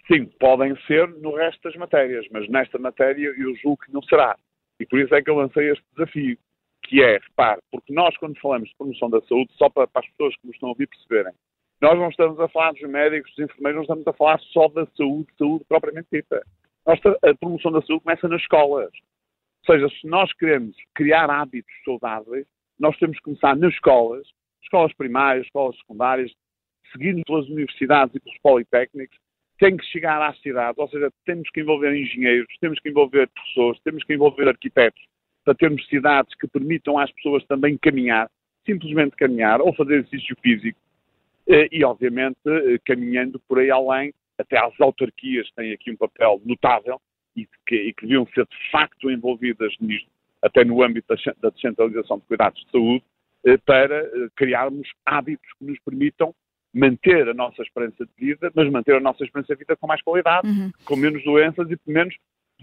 Sim, 0.07 0.27
podem 0.39 0.77
ser 0.87 1.09
no 1.09 1.35
resto 1.35 1.63
das 1.63 1.77
matérias, 1.77 2.27
mas 2.31 2.49
nesta 2.49 2.79
matéria 2.79 3.33
eu 3.37 3.55
julgo 3.57 3.85
que 3.85 3.93
não 3.93 4.03
será. 4.03 4.37
E 4.79 4.87
por 4.87 4.99
isso 4.99 5.15
é 5.15 5.23
que 5.23 5.31
eu 5.31 5.37
lancei 5.37 5.71
este 5.71 5.85
desafio, 5.97 6.37
que 6.83 7.03
é, 7.03 7.19
repare, 7.19 7.61
porque 7.71 7.93
nós 7.93 8.17
quando 8.19 8.39
falamos 8.39 8.69
de 8.69 8.77
promoção 8.77 9.09
da 9.09 9.21
saúde, 9.23 9.51
só 9.57 9.71
para, 9.71 9.87
para 9.87 10.03
as 10.03 10.11
pessoas 10.11 10.37
que 10.37 10.47
nos 10.47 10.57
estão 10.57 10.69
a 10.69 10.73
ouvir 10.73 10.89
perceberem, 10.89 11.33
nós 11.81 11.99
não 11.99 12.09
estamos 12.09 12.39
a 12.41 12.49
falar 12.49 12.73
dos 12.73 12.83
médicos, 12.83 13.31
dos 13.35 13.45
enfermeiros, 13.45 13.77
não 13.77 13.83
estamos 13.83 14.07
a 14.07 14.13
falar 14.13 14.39
só 14.53 14.69
da 14.69 14.87
saúde, 14.97 15.29
saúde 15.39 15.65
propriamente 15.69 16.09
dita. 16.13 16.43
Nós, 16.87 17.01
a 17.23 17.35
promoção 17.35 17.73
da 17.73 17.83
saúde 17.83 18.05
começa 18.05 18.29
nas 18.29 18.41
escolas. 18.43 18.91
Ou 19.67 19.75
seja, 19.75 19.89
se 19.89 20.07
nós 20.07 20.33
queremos 20.35 20.77
criar 20.95 21.31
hábitos 21.31 21.73
saudáveis, 21.85 22.47
nós 22.79 22.97
temos 22.99 23.17
que 23.17 23.23
começar 23.23 23.57
nas 23.57 23.73
escolas, 23.75 24.27
escolas 24.63 24.93
primárias, 24.95 25.47
escolas 25.47 25.77
secundárias, 25.79 26.33
seguindo 26.93 27.23
pelas 27.25 27.47
universidades 27.49 28.15
e 28.15 28.21
pelos 28.21 28.39
politécnicos, 28.41 29.19
tem 29.59 29.77
que 29.77 29.85
chegar 29.87 30.21
às 30.21 30.41
cidades, 30.41 30.79
ou 30.79 30.89
seja, 30.89 31.11
temos 31.25 31.49
que 31.51 31.61
envolver 31.61 31.95
engenheiros, 31.95 32.49
temos 32.61 32.79
que 32.81 32.89
envolver 32.89 33.29
professores, 33.29 33.81
temos 33.83 34.03
que 34.05 34.15
envolver 34.15 34.49
arquitetos, 34.49 35.03
para 35.45 35.55
termos 35.55 35.87
cidades 35.87 36.35
que 36.35 36.49
permitam 36.49 36.99
às 36.99 37.11
pessoas 37.13 37.45
também 37.47 37.79
caminhar, 37.79 38.29
simplesmente 38.67 39.15
caminhar, 39.17 39.61
ou 39.61 39.75
fazer 39.75 40.01
exercício 40.01 40.37
físico, 40.43 40.79
eh, 41.47 41.69
e 41.71 41.85
obviamente 41.85 42.39
eh, 42.47 42.79
caminhando 42.85 43.39
por 43.47 43.59
aí 43.59 43.71
além, 43.71 44.13
até 44.39 44.59
às 44.59 44.79
autarquias 44.81 45.49
têm 45.53 45.73
aqui 45.73 45.91
um 45.93 45.97
papel 45.97 46.41
notável, 46.45 47.01
e 47.37 47.47
que, 47.67 47.75
e 47.75 47.93
que 47.93 48.03
deviam 48.03 48.27
ser 48.35 48.47
de 48.47 48.71
facto 48.71 49.11
envolvidas 49.11 49.75
nisto, 49.81 50.09
até 50.45 50.65
no 50.65 50.83
âmbito 50.83 51.15
da, 51.41 51.51
descentralização 51.51 52.19
de 52.19 52.27
cuidados 52.27 52.63
de 52.65 52.71
saúde, 52.71 53.05
eh, 53.47 53.57
para 53.57 53.97
eh, 53.97 54.29
criarmos 54.37 54.89
hábitos 55.05 55.49
que 55.59 55.65
nos 55.65 55.79
permitam 55.81 56.35
manter 56.73 57.29
a 57.29 57.35
nossa 57.35 57.63
esperança 57.63 58.05
de 58.05 58.13
vida, 58.19 58.51
mas 58.55 58.71
manter 58.71 58.95
a 58.95 59.01
nossa 59.01 59.25
esperança 59.25 59.55
de 59.55 59.59
vida 59.61 59.77
com 59.77 59.87
mais 59.87 60.03
qualidade, 60.03 60.47
uhum. 60.47 60.71
com 60.85 60.97
menos 60.97 61.23
doenças 61.25 61.71
e 61.71 61.79
menos 61.87 62.15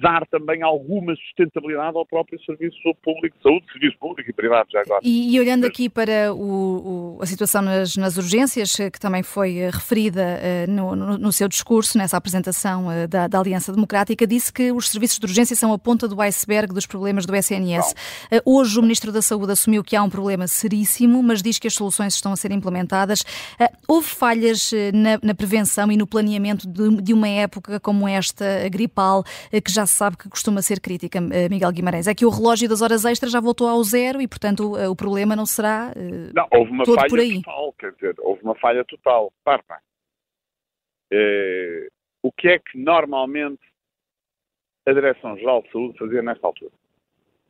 dar 0.01 0.25
também 0.27 0.63
alguma 0.63 1.15
sustentabilidade 1.15 1.95
ao 1.95 2.05
próprio 2.05 2.41
serviço 2.43 2.77
público 3.03 3.37
de 3.37 3.43
saúde, 3.43 3.65
serviço 3.71 3.97
público 3.99 4.29
e 4.29 4.33
privado 4.33 4.67
já 4.71 4.81
agora. 4.81 4.99
E, 5.03 5.35
e 5.35 5.39
olhando 5.39 5.65
aqui 5.65 5.89
para 5.89 6.33
o, 6.33 7.17
o, 7.17 7.21
a 7.21 7.25
situação 7.25 7.61
nas, 7.61 7.95
nas, 7.95 8.17
urgências, 8.17 8.75
que 8.75 8.99
também 8.99 9.21
foi 9.21 9.57
eh, 9.57 9.69
referida 9.69 10.39
uh, 10.67 10.71
no, 10.71 10.95
no, 10.95 11.17
no, 11.17 11.31
seu 11.31 11.47
discurso, 11.47 11.97
nessa 11.97 12.17
apresentação 12.17 12.87
uh, 12.87 13.07
da, 13.07 13.27
da, 13.27 13.39
Aliança 13.39 13.71
Democrática, 13.71 14.25
disse 14.25 14.51
que 14.51 14.71
os 14.71 14.89
serviços 14.89 15.19
de 15.19 15.25
urgência 15.25 15.55
são 15.55 15.71
a 15.71 15.77
ponta 15.77 16.07
do 16.07 16.19
iceberg 16.21 16.73
dos 16.73 16.87
problemas 16.87 17.25
do 17.25 17.35
SNS. 17.35 17.93
Uh, 18.31 18.57
hoje 18.57 18.79
o 18.79 18.81
Ministro 18.81 19.11
da 19.11 19.21
Saúde 19.21 19.51
assumiu 19.51 19.83
que 19.83 19.95
há 19.95 20.01
um 20.01 20.09
problema 20.09 20.47
seríssimo, 20.47 21.21
mas 21.21 21.43
diz 21.43 21.59
que 21.59 21.67
as 21.67 21.73
soluções 21.73 22.15
estão 22.15 22.33
a 22.33 22.35
ser 22.35 22.51
implementadas. 22.51 23.23
houve 23.87 24.07
falhas 24.07 24.71
na, 24.93 25.19
na, 25.21 25.35
prevenção 25.35 25.91
e 25.91 25.97
no 25.97 26.07
planeamento 26.07 26.67
de, 26.67 27.01
de 27.01 27.13
uma 27.13 27.27
época 27.27 27.79
como 27.79 28.07
esta 28.07 28.67
gripal, 28.69 29.23
que 29.63 29.71
já 29.71 29.85
se 29.91 29.97
sabe 29.97 30.17
que 30.17 30.29
costuma 30.29 30.61
ser 30.61 30.79
crítica, 30.79 31.19
eh, 31.19 31.49
Miguel 31.49 31.71
Guimarães, 31.71 32.07
é 32.07 32.15
que 32.15 32.25
o 32.25 32.29
relógio 32.29 32.67
das 32.67 32.81
horas 32.81 33.05
extras 33.05 33.31
já 33.31 33.39
voltou 33.39 33.67
ao 33.67 33.83
zero 33.83 34.21
e, 34.21 34.27
portanto, 34.27 34.73
o 34.73 34.95
problema 34.95 35.35
não 35.35 35.45
será 35.45 35.93
uh, 35.95 36.33
Não, 36.33 36.47
houve 36.51 36.71
uma 36.71 36.85
falha 36.85 37.09
total, 37.09 37.73
quer 37.73 37.91
dizer, 37.93 38.15
houve 38.19 38.41
uma 38.43 38.55
falha 38.55 38.85
total. 38.85 39.33
Parpa. 39.43 39.79
É, 41.11 41.87
o 42.23 42.31
que 42.31 42.47
é 42.47 42.59
que 42.59 42.77
normalmente 42.77 43.61
a 44.87 44.93
Direção-Geral 44.93 45.61
de 45.63 45.71
Saúde 45.71 45.97
fazia 45.97 46.21
nesta 46.21 46.47
altura? 46.47 46.71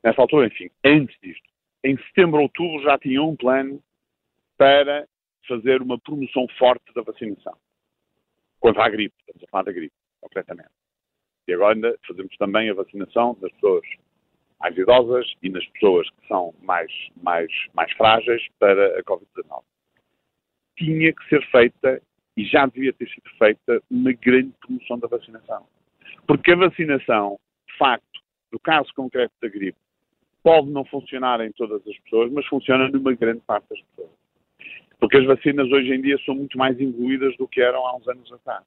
Nesta 0.04 0.22
altura, 0.22 0.48
enfim, 0.48 0.70
antes 0.84 1.16
disto. 1.22 1.50
Em 1.84 1.98
setembro, 1.98 2.42
outubro 2.42 2.84
já 2.84 2.98
tinha 2.98 3.22
um 3.22 3.36
plano 3.36 3.82
para 4.58 5.08
fazer 5.48 5.82
uma 5.82 6.00
promoção 6.00 6.48
forte 6.58 6.94
da 6.94 7.02
vacinação 7.02 7.56
contra 8.60 8.86
a 8.86 8.90
gripe, 8.90 9.16
estamos 9.20 9.44
a 9.44 9.48
falar 9.48 9.64
da 9.64 9.72
gripe, 9.72 9.96
concretamente. 10.22 10.81
E 11.52 11.54
agora 11.54 11.76
fazemos 12.08 12.34
também 12.38 12.70
a 12.70 12.74
vacinação 12.74 13.38
das 13.42 13.52
pessoas 13.52 13.84
mais 14.58 14.78
idosas 14.78 15.34
e 15.44 15.50
nas 15.50 15.68
pessoas 15.68 16.10
que 16.10 16.28
são 16.30 16.54
mais, 16.62 16.90
mais, 17.22 17.52
mais 17.74 17.92
frágeis 17.92 18.42
para 18.58 18.98
a 18.98 19.04
Covid-19. 19.04 19.62
Tinha 20.78 21.12
que 21.14 21.28
ser 21.28 21.46
feita, 21.52 22.02
e 22.38 22.46
já 22.46 22.66
devia 22.68 22.94
ter 22.94 23.10
sido 23.10 23.30
feita, 23.38 23.84
uma 23.92 24.14
grande 24.14 24.54
promoção 24.62 24.98
da 24.98 25.10
vacinação. 25.10 25.68
Porque 26.26 26.54
a 26.54 26.56
vacinação, 26.56 27.38
de 27.68 27.78
facto, 27.78 28.22
no 28.50 28.60
caso 28.60 28.90
concreto 28.96 29.34
da 29.42 29.50
gripe, 29.50 29.78
pode 30.42 30.70
não 30.70 30.86
funcionar 30.86 31.42
em 31.42 31.52
todas 31.52 31.86
as 31.86 32.00
pessoas, 32.00 32.32
mas 32.32 32.46
funciona 32.46 32.88
numa 32.88 33.14
grande 33.14 33.42
parte 33.42 33.68
das 33.70 33.82
pessoas. 33.82 34.12
Porque 35.02 35.18
as 35.18 35.26
vacinas 35.26 35.70
hoje 35.70 35.94
em 35.94 36.02
dia 36.02 36.18
são 36.26 36.34
muito 36.34 36.58
mais 36.58 36.80
evoluídas 36.80 37.36
do 37.36 37.46
que 37.46 37.60
eram 37.60 37.86
há 37.86 37.98
uns 37.98 38.08
anos 38.08 38.32
atrás. 38.32 38.64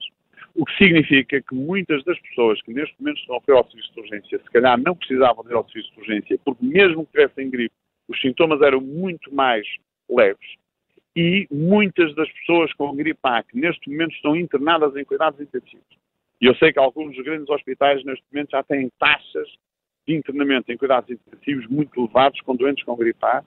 O 0.55 0.65
que 0.65 0.77
significa 0.77 1.43
que 1.43 1.55
muitas 1.55 2.05
das 2.05 2.19
pessoas 2.21 2.63
que 2.63 2.73
neste 2.73 2.95
momento 3.01 3.19
estão 3.19 3.37
a 3.37 3.41
ir 3.49 3.53
ao 3.53 3.69
serviço 3.69 3.93
de 3.93 4.01
urgência, 4.01 4.39
se 4.39 4.51
calhar 4.51 4.81
não 4.81 4.95
precisavam 4.95 5.43
de 5.43 5.51
ir 5.51 5.55
ao 5.55 5.69
serviço 5.69 5.93
de 5.93 6.01
urgência, 6.01 6.39
porque 6.45 6.65
mesmo 6.65 7.05
que 7.05 7.13
tivessem 7.13 7.51
gripe, 7.51 7.75
os 8.07 8.21
sintomas 8.21 8.63
eram 8.63 8.81
muito 8.81 9.35
mais 9.35 9.67
leves. 10.09 10.55
E 11.17 11.47
muitas 11.51 12.15
das 12.15 12.31
pessoas 12.31 12.73
com 12.75 12.95
gripe 12.95 13.19
A 13.23 13.43
que 13.43 13.59
neste 13.59 13.91
momento 13.91 14.15
estão 14.15 14.37
internadas 14.37 14.95
em 14.97 15.05
cuidados 15.05 15.41
intensivos. 15.41 15.87
E 16.41 16.47
eu 16.47 16.55
sei 16.57 16.73
que 16.73 16.79
alguns 16.79 17.17
dos 17.17 17.25
grandes 17.25 17.49
hospitais 17.49 18.05
neste 18.05 18.25
momento 18.33 18.51
já 18.51 18.63
têm 18.63 18.91
taxas 18.99 19.49
de 20.07 20.15
internamento 20.15 20.71
em 20.71 20.77
cuidados 20.77 21.11
intensivos 21.11 21.67
muito 21.69 21.99
elevados 21.99 22.41
com 22.43 22.55
doentes 22.55 22.85
com 22.85 22.97
gripe 22.97 23.25
A, 23.25 23.43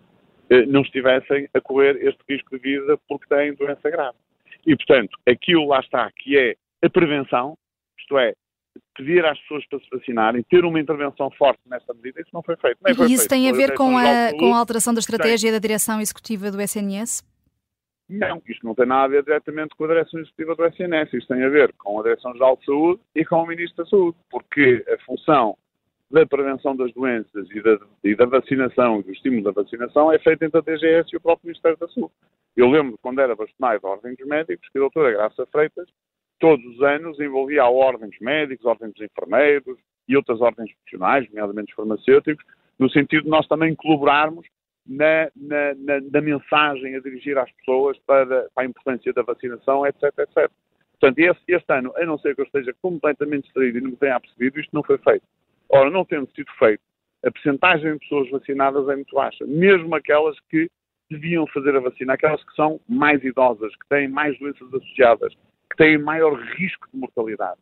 eh, 0.49 0.65
não 0.65 0.81
estivessem 0.81 1.47
a 1.53 1.61
correr 1.61 1.97
este 2.05 2.19
risco 2.27 2.57
de 2.57 2.61
vida 2.61 2.97
porque 3.07 3.27
têm 3.27 3.53
doença 3.53 3.89
grave. 3.89 4.17
E, 4.65 4.75
portanto, 4.75 5.17
aquilo 5.27 5.67
lá 5.67 5.79
está, 5.79 6.09
que 6.11 6.37
é 6.37 6.55
a 6.83 6.89
prevenção, 6.89 7.55
isto 7.99 8.17
é, 8.17 8.33
pedir 8.95 9.25
às 9.25 9.39
pessoas 9.41 9.65
para 9.67 9.79
se 9.79 9.87
vacinarem, 9.91 10.43
ter 10.43 10.63
uma 10.65 10.79
intervenção 10.79 11.29
forte 11.31 11.61
nesta 11.65 11.93
medida, 11.93 12.21
isso 12.21 12.29
não 12.33 12.43
foi 12.43 12.55
feito. 12.57 12.77
Nem 12.85 12.95
foi 12.95 13.07
e 13.07 13.13
isso 13.13 13.27
feito. 13.27 13.29
tem 13.29 13.49
a 13.49 13.53
ver 13.53 13.75
com 13.75 13.97
a, 13.97 14.31
com 14.37 14.53
a 14.53 14.57
alteração 14.57 14.93
da 14.93 14.99
estratégia 14.99 15.49
tem. 15.49 15.59
da 15.59 15.59
direção 15.59 15.99
executiva 15.99 16.51
do 16.51 16.61
SNS? 16.61 17.23
Não, 18.09 18.41
isto 18.47 18.65
não 18.65 18.73
tem 18.73 18.85
nada 18.85 19.03
a 19.03 19.07
ver 19.07 19.23
diretamente 19.23 19.75
com 19.75 19.83
a 19.83 19.87
direção 19.87 20.19
executiva 20.19 20.55
do 20.55 20.65
SNS, 20.65 21.13
isto 21.13 21.33
tem 21.33 21.43
a 21.43 21.49
ver 21.49 21.73
com 21.73 21.99
a 21.99 22.03
Direção-Geral 22.03 22.55
de 22.55 22.65
Saúde 22.65 23.01
e 23.13 23.25
com 23.25 23.35
o 23.35 23.47
Ministro 23.47 23.83
da 23.83 23.89
Saúde, 23.89 24.17
porque 24.29 24.85
a 24.87 24.97
função 25.03 25.57
da 26.09 26.25
prevenção 26.25 26.73
das 26.73 26.93
doenças 26.93 27.49
e 27.51 27.61
da, 27.61 27.77
e 28.01 28.15
da 28.15 28.25
vacinação 28.25 29.01
e 29.01 29.03
do 29.03 29.11
estímulo 29.11 29.43
da 29.43 29.51
vacinação 29.51 30.09
é 30.09 30.17
feita 30.19 30.45
entre 30.45 30.57
a 30.57 30.61
DGS 30.61 31.09
e 31.11 31.17
o 31.17 31.21
próprio 31.21 31.47
Ministério 31.47 31.77
da 31.77 31.87
Saúde. 31.89 32.13
Eu 32.55 32.69
lembro, 32.69 32.97
quando 33.01 33.19
era 33.19 33.35
bastonário 33.35 33.81
da 33.81 33.89
Ordem 33.89 34.15
dos 34.15 34.25
Médicos, 34.25 34.69
que 34.69 34.77
a 34.77 34.81
doutora 34.81 35.11
Graça 35.11 35.45
Freitas, 35.51 35.89
todos 36.39 36.65
os 36.65 36.81
anos, 36.81 37.19
envolvia 37.19 37.63
dos 37.63 38.19
Médicos, 38.19 38.65
a 38.65 38.69
Ordem 38.69 38.91
dos 38.91 39.01
Enfermeiros 39.01 39.77
e 40.07 40.15
outras 40.15 40.39
ordens 40.39 40.73
profissionais, 40.73 41.27
nomeadamente 41.29 41.71
os 41.71 41.75
farmacêuticos, 41.75 42.45
no 42.79 42.89
sentido 42.89 43.23
de 43.23 43.29
nós 43.29 43.47
também 43.47 43.75
colaborarmos 43.75 44.45
na, 44.85 45.29
na, 45.35 45.73
na, 45.75 46.01
na 46.11 46.21
mensagem 46.21 46.95
a 46.95 46.99
dirigir 46.99 47.37
às 47.37 47.51
pessoas 47.53 47.97
para, 48.05 48.47
para, 48.53 48.63
a 48.63 48.65
importância 48.65 49.11
da 49.11 49.21
vacinação, 49.21 49.85
etc, 49.85 50.03
etc. 50.19 50.49
Portanto, 50.99 51.19
este, 51.19 51.73
ano, 51.73 51.93
a 51.95 52.05
não 52.05 52.17
ser 52.17 52.33
que 52.35 52.41
eu 52.41 52.45
esteja 52.45 52.73
completamente 52.81 53.43
distraído 53.43 53.77
e 53.77 53.81
não 53.81 53.91
me 53.91 53.97
tenha 53.97 54.19
percebido, 54.19 54.59
isto 54.59 54.73
não 54.73 54.83
foi 54.83 54.97
feito. 54.99 55.23
Ora, 55.69 55.89
não 55.89 56.05
tendo 56.05 56.29
sido 56.33 56.51
feito, 56.57 56.81
a 57.25 57.31
percentagem 57.31 57.93
de 57.93 57.99
pessoas 57.99 58.29
vacinadas 58.29 58.87
é 58.87 58.95
muito 58.95 59.13
baixa, 59.13 59.45
mesmo 59.45 59.93
aquelas 59.93 60.39
que 60.49 60.69
deviam 61.09 61.45
fazer 61.47 61.75
a 61.75 61.79
vacina, 61.79 62.13
aquelas 62.13 62.43
que 62.43 62.53
são 62.55 62.79
mais 62.87 63.23
idosas, 63.23 63.75
que 63.75 63.87
têm 63.89 64.07
mais 64.07 64.37
doenças 64.39 64.73
associadas, 64.73 65.33
têm 65.77 65.97
maior 65.97 66.33
risco 66.33 66.87
de 66.91 66.99
mortalidade. 66.99 67.59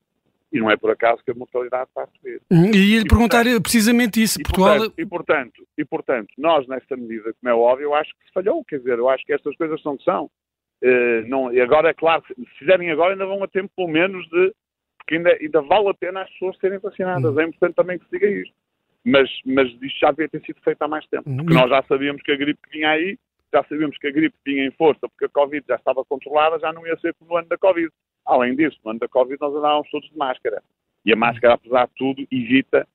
E 0.52 0.60
não 0.60 0.72
é 0.72 0.78
por 0.78 0.90
acaso 0.90 1.22
que 1.24 1.32
a 1.32 1.34
mortalidade 1.34 1.90
está 1.90 2.04
a 2.04 2.08
subir. 2.08 2.42
E 2.50 2.94
ia 2.94 3.02
lhe 3.02 3.08
perguntar 3.08 3.44
portanto, 3.44 3.64
precisamente 3.64 4.22
isso. 4.22 4.40
E 4.40 4.44
Portugal... 4.44 4.78
portanto, 4.78 4.94
e, 4.98 5.06
portanto, 5.06 5.68
e, 5.80 5.86
portanto, 5.86 6.28
nós, 6.38 6.68
nesta 6.68 6.96
medida, 6.96 7.34
como 7.34 7.50
é 7.50 7.54
óbvio, 7.54 7.86
eu 7.86 7.96
acho 7.96 8.12
que 8.12 8.26
se 8.26 8.34
falhou. 8.34 8.64
Quer 8.64 8.78
dizer, 8.78 8.98
eu 8.98 9.10
acho 9.10 9.26
que 9.26 9.34
estas 9.34 9.56
coisas 9.58 9.82
são 9.82 9.98
que 9.98 10.04
são. 10.04 10.30
Uh, 10.82 11.28
não, 11.28 11.52
e 11.52 11.60
agora, 11.60 11.90
é 11.90 11.94
claro, 11.94 12.24
se 12.28 12.46
fizerem 12.60 12.92
agora, 12.92 13.14
ainda 13.14 13.26
vão 13.26 13.44
a 13.44 13.48
tempo, 13.48 13.72
pelo 13.76 13.90
menos, 13.90 14.26
de 14.30 14.54
porque 15.06 15.16
ainda, 15.16 15.38
ainda 15.40 15.62
vale 15.62 15.90
a 15.90 15.94
pena 15.94 16.24
as 16.24 16.30
pessoas 16.32 16.58
serem 16.58 16.80
vacinadas. 16.80 17.36
Hum. 17.36 17.40
É 17.40 17.44
importante 17.44 17.76
também 17.76 18.00
que 18.00 18.06
se 18.06 18.12
diga 18.12 18.28
isto. 18.28 18.56
Mas, 19.06 19.30
mas 19.46 19.68
isto 19.68 20.00
já 20.00 20.10
devia 20.10 20.30
ter 20.30 20.42
sido 20.42 20.60
feito 20.62 20.82
há 20.82 20.88
mais 20.88 21.06
tempo. 21.08 21.24
Porque 21.24 21.54
hum. 21.54 21.56
nós 21.56 21.70
já 21.70 21.84
sabíamos 21.84 22.24
que 22.24 22.32
a 22.32 22.36
gripe 22.36 22.60
que 22.64 22.78
vinha 22.78 22.90
aí, 22.90 23.18
já 23.56 23.64
sabíamos 23.64 23.98
que 23.98 24.08
a 24.08 24.12
gripe 24.12 24.36
vinha 24.46 24.66
em 24.66 24.72
força, 24.72 25.08
porque 25.08 25.26
a 25.26 25.30
Covid 25.30 25.64
já 25.68 25.76
estava 25.76 26.04
controlada, 26.04 26.60
já 26.60 26.74
não 26.74 26.86
ia 26.86 26.98
ser 26.98 27.14
como 27.14 27.32
no 27.32 27.38
ano 27.38 27.48
da 27.48 27.58
Covid. 27.58 27.90
Além 28.26 28.56
disso, 28.56 28.78
no 28.84 28.92
ano 28.92 29.00
da 29.00 29.08
Covid 29.08 29.38
nós 29.40 29.56
andávamos 29.56 29.90
todos 29.90 30.10
de 30.10 30.18
máscara. 30.18 30.62
E 31.06 31.14
a 31.14 31.16
máscara, 31.16 31.54
apesar 31.54 31.88
de 31.88 31.94
tudo, 31.96 32.28
evita 32.30 32.86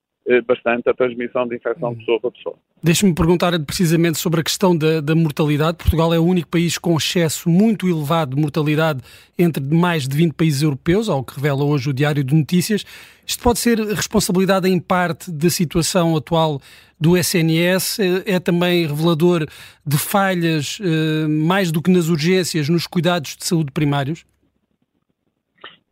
bastante 0.47 0.89
a 0.89 0.95
transmissão 0.95 1.47
de 1.49 1.57
infecção 1.57 1.93
de 1.93 2.01
pessoa 2.01 2.21
para 2.21 2.31
pessoa. 2.31 2.57
Deixe-me 2.83 3.15
perguntar 3.15 3.59
precisamente 3.61 4.19
sobre 4.19 4.41
a 4.41 4.45
questão 4.45 4.77
da, 4.77 5.01
da, 5.01 5.15
mortalidade. 5.15 5.79
Portugal 5.79 6.15
é 6.15 6.19
o 6.19 6.25
único 6.25 6.49
país 6.49 6.79
com 6.79 6.97
excesso 6.97 7.49
muito 7.49 7.89
elevado 7.89 8.37
de 8.37 8.41
mortalidade 8.41 9.01
entre 9.39 9.63
mais 9.63 10.07
de 10.07 10.17
20 10.17 10.33
países 10.35 10.63
europeus, 10.63 11.09
ao 11.09 11.25
que 11.25 11.35
revela 11.35 11.65
hoje 11.65 11.91
o 11.91 11.93
Diário 11.93 12.23
de 12.23 12.35
Notícias. 12.35 12.85
Isto 13.27 13.43
pode 13.43 13.59
ser 13.59 13.79
responsabilidade 13.81 14.69
em 14.69 14.79
parte 14.79 15.31
da 15.31 15.51
situação 15.51 16.17
atual 16.17 16.61
do 17.01 17.17
SNS, 17.17 17.99
é, 17.99 18.35
é 18.35 18.41
também 18.41 18.87
revelador 18.87 19.47
de 19.87 19.97
falhas, 19.97 20.79
eh, 20.83 21.27
mais 21.27 21.73
do 21.73 21.81
que 21.81 21.91
nas 21.91 22.09
urgências, 22.09 22.69
nos 22.69 22.87
cuidados 22.87 23.37
de 23.37 23.47
saúde 23.47 23.73
primários? 23.73 24.25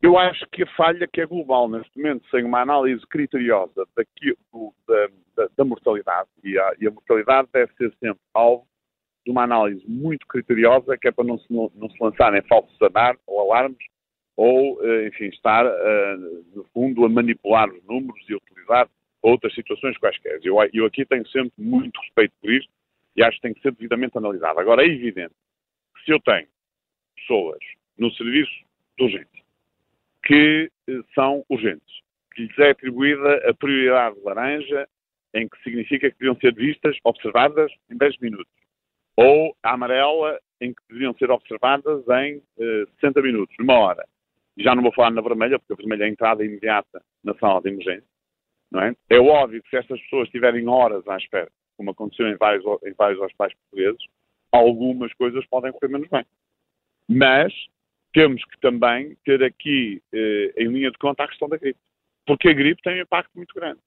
Eu 0.01 0.17
acho 0.17 0.47
que 0.53 0.63
a 0.63 0.77
falha 0.77 1.09
que 1.09 1.21
é 1.21 1.27
global 1.27 1.69
neste 1.69 1.97
momento, 1.97 2.29
sem 2.31 2.45
uma 2.45 2.61
análise 2.61 3.05
criteriosa 3.09 3.85
da, 3.97 5.09
da, 5.37 5.49
da 5.57 5.65
mortalidade, 5.65 6.29
e 6.45 6.57
a, 6.57 6.73
e 6.81 6.87
a, 6.87 6.91
mortalidade 6.91 7.49
deve 7.53 7.73
ser 7.75 7.93
sempre 7.95 8.21
alvo 8.33 8.67
de 9.27 9.33
uma 9.33 9.43
análise 9.43 9.85
muito 9.89 10.25
criteriosa, 10.29 10.97
que 10.97 11.09
é 11.09 11.13
para 11.13 11.25
não 11.25 11.37
se, 11.37 11.53
não, 11.53 11.71
não 11.75 11.91
se 11.91 11.97
lançarem 12.01 12.41
falsos 12.43 12.79
ou 13.27 13.41
alarmes, 13.41 13.79
ou, 14.37 14.81
eh, 14.85 15.09
enfim, 15.09 15.25
estar, 15.27 15.67
uh, 15.67 16.19
no 16.55 16.63
fundo, 16.73 17.05
a 17.05 17.09
manipular 17.09 17.69
os 17.69 17.85
números 17.85 18.25
e 18.29 18.37
utilizar 18.37 18.89
outras 19.21 19.53
situações 19.53 19.99
quaisquer. 19.99 20.39
Eu, 20.45 20.57
eu 20.73 20.87
aqui 20.87 21.05
tenho 21.05 21.27
sempre 21.27 21.53
muito 21.59 22.01
respeito 22.01 22.33
por 22.41 22.53
isto 22.53 22.71
e 23.17 23.23
acho 23.25 23.37
que 23.39 23.43
tem 23.43 23.53
que 23.53 23.61
ser 23.61 23.73
devidamente 23.73 24.17
analisado. 24.17 24.61
Agora, 24.61 24.85
é 24.85 24.87
evidente 24.87 25.35
que 25.97 26.05
se 26.05 26.13
eu 26.13 26.21
tenho 26.21 26.47
pessoas 27.17 27.59
no 27.99 28.13
serviço 28.13 28.65
de 28.97 29.05
urgência 29.05 29.48
que 30.29 30.71
eh, 30.87 31.01
são 31.15 31.43
urgentes, 31.49 32.03
que 32.35 32.43
lhes 32.43 32.59
é 32.59 32.71
atribuída 32.71 33.49
a 33.49 33.55
prioridade 33.55 34.21
laranja, 34.23 34.87
em 35.35 35.49
que 35.49 35.63
significa 35.63 36.11
que 36.11 36.19
deviam 36.19 36.37
ser 36.37 36.55
vistas, 36.55 36.97
observadas 37.03 37.73
em 37.91 37.97
10 37.97 38.19
minutos, 38.19 38.53
ou 39.17 39.57
a 39.63 39.73
amarela, 39.73 40.39
em 40.61 40.75
que 40.75 40.83
deviam 40.91 41.15
ser 41.15 41.31
observadas 41.31 42.07
em 42.09 42.43
eh, 42.61 42.85
60 43.01 43.23
minutos, 43.23 43.57
numa 43.59 43.79
hora. 43.79 44.07
Já 44.59 44.75
não 44.75 44.83
vou 44.83 44.93
falar 44.93 45.11
na 45.11 45.23
vermelha, 45.23 45.59
porque 45.59 45.73
a 45.73 45.77
vermelha 45.77 46.05
é 46.05 46.07
a 46.07 46.11
entrada 46.11 46.45
imediata 46.45 47.03
na 47.25 47.35
sala 47.35 47.63
de 47.63 47.71
emergência. 47.71 48.09
Não 48.71 48.83
é? 48.83 48.95
é 49.09 49.19
óbvio 49.19 49.63
que 49.63 49.71
se 49.71 49.77
estas 49.79 49.99
pessoas 50.03 50.27
estiverem 50.27 50.69
horas 50.69 51.09
à 51.09 51.17
espera, 51.17 51.51
como 51.79 51.93
aconteceu 51.93 52.29
em 52.29 52.37
vários, 52.37 52.65
em 52.85 52.93
vários 52.93 53.19
hospitais 53.21 53.55
portugueses, 53.55 54.05
algumas 54.53 55.11
coisas 55.15 55.47
podem 55.47 55.73
correr 55.73 55.89
menos 55.91 56.09
bem. 56.11 56.25
Mas 57.09 57.55
temos 58.19 58.45
que 58.47 58.59
também 58.61 59.17
ter 59.25 59.41
aqui 59.45 60.03
eh, 60.13 60.53
em 60.57 60.67
linha 60.67 60.91
de 60.91 60.99
conta 60.99 61.23
a 61.23 61.29
questão 61.29 61.49
da 61.49 61.57
gripe. 61.57 61.79
Porque 62.27 62.49
a 62.49 62.53
gripe 62.53 62.83
tem 62.83 62.99
um 62.99 63.03
impacto 63.03 63.31
muito 63.37 63.55
grande. 63.55 63.79